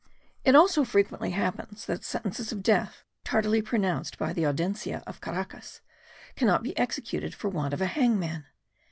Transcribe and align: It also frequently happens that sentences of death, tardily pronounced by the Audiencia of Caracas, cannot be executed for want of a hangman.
It 0.43 0.55
also 0.55 0.83
frequently 0.83 1.29
happens 1.29 1.85
that 1.85 2.03
sentences 2.03 2.51
of 2.51 2.63
death, 2.63 3.03
tardily 3.23 3.61
pronounced 3.61 4.17
by 4.17 4.33
the 4.33 4.47
Audiencia 4.47 5.03
of 5.05 5.21
Caracas, 5.21 5.81
cannot 6.35 6.63
be 6.63 6.75
executed 6.75 7.35
for 7.35 7.49
want 7.49 7.71
of 7.71 7.81
a 7.81 7.85
hangman. 7.85 8.47